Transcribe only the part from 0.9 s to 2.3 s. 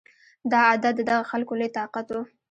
د دغه خلکو لوی طاقت و